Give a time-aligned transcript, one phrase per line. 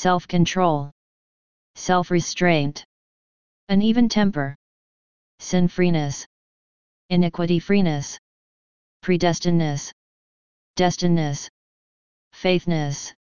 [0.00, 0.90] self-control,
[1.74, 2.86] self-restraint,
[3.68, 4.56] an even temper,
[5.40, 6.26] sin-freeness,
[7.10, 8.18] iniquity-freeness,
[9.04, 9.92] predestinedness,
[10.78, 11.50] destinedness,
[12.32, 13.12] faithness,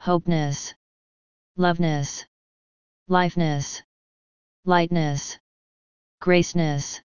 [0.00, 0.74] hopeness,
[1.56, 2.26] loveness,
[3.08, 3.82] lifeness,
[4.66, 5.38] lightness,
[6.20, 7.00] graceness,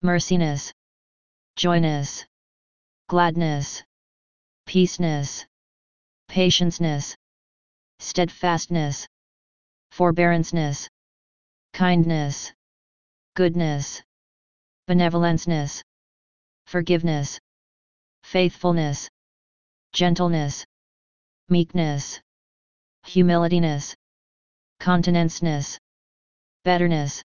[0.00, 0.72] merciness,
[1.56, 2.24] joyness,
[3.08, 3.82] gladness,
[4.66, 5.44] peaceness,
[6.28, 7.16] patienceness,
[8.02, 9.06] steadfastness,
[9.92, 10.88] forbearanceness,
[11.72, 12.52] kindness,
[13.36, 14.02] goodness,
[14.88, 15.82] benevolenceness,
[16.66, 17.38] forgiveness,
[18.24, 19.08] faithfulness,
[19.92, 20.64] gentleness,
[21.48, 22.20] meekness,
[23.06, 23.94] humilityness,
[24.80, 25.78] continenceness,
[26.64, 27.22] betterness,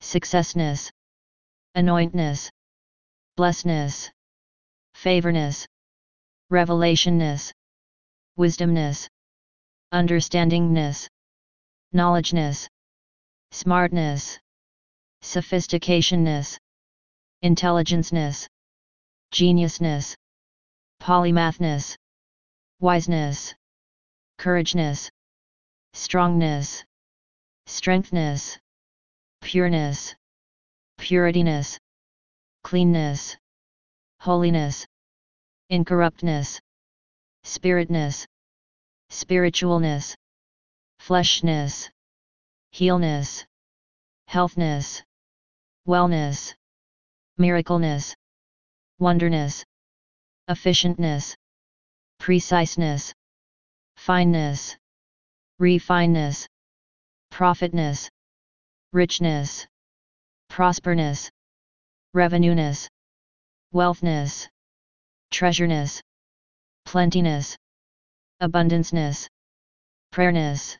[0.00, 0.90] successness,
[1.74, 2.50] anointness,
[3.34, 4.10] blessedness,
[4.94, 5.66] favorness,
[6.52, 7.50] revelationness,
[8.38, 9.08] wisdomness,
[9.92, 11.08] understandingness,
[11.92, 12.68] knowledgeness,
[13.52, 14.38] smartness,
[15.22, 16.58] sophisticationness,
[17.44, 18.48] intelligenceness,
[19.32, 20.14] geniusness,
[21.00, 21.96] polymathness,
[22.80, 23.54] wiseness,
[24.38, 25.08] courageness,
[25.94, 26.84] strongness,
[27.66, 28.58] strengthness,
[29.40, 30.14] pureness,
[30.98, 31.78] purityness,
[32.64, 33.36] cleanness,
[34.20, 34.86] holiness,
[35.70, 36.60] incorruptness,
[37.44, 38.26] spiritness,
[39.10, 40.14] spiritualness,
[40.98, 41.90] fleshness,
[42.72, 43.44] healness,
[44.28, 45.02] healthness,
[45.86, 46.54] wellness,
[47.38, 48.14] miracleness,
[48.98, 49.64] wonderness,
[50.48, 51.34] efficientness,
[52.18, 53.12] preciseness,
[53.96, 54.76] fineness,
[55.60, 56.46] refineness,
[57.30, 58.08] profitness,
[58.92, 59.66] richness,
[60.48, 61.30] prosperness,
[62.14, 62.88] revenueness,
[63.72, 64.48] wealthness,
[65.30, 66.00] treasureness,
[66.84, 67.56] plentiness,
[68.42, 69.28] abundanceness,
[70.12, 70.76] prayerness,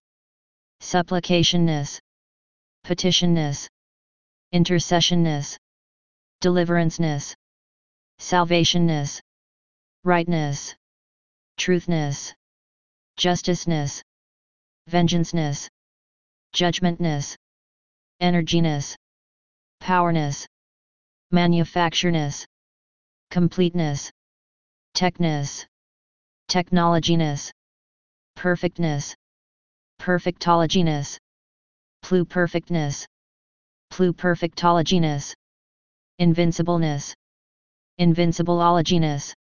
[0.83, 1.99] supplicationness,
[2.85, 3.69] petitionness,
[4.53, 5.57] intercessionness,
[6.43, 7.35] deliveranceness,
[8.19, 9.21] salvationness,
[10.05, 10.75] rightness,
[11.59, 12.35] truthness,
[13.17, 14.03] justiceness,
[14.91, 15.69] vengeanceness,
[16.55, 17.37] judgmentness,
[18.21, 18.97] energyness,
[19.81, 20.47] powerness,
[21.33, 22.45] manufactureness,
[23.31, 24.11] completeness,
[24.95, 25.67] techness,
[26.49, 27.51] technologyness,
[28.37, 29.15] perfectness,
[30.01, 31.19] perfectologyness,
[32.05, 33.07] pluperfectness,
[33.93, 35.35] pluperfectologyness,
[36.21, 37.15] invincibleness,
[38.01, 39.33] invincibleologyness,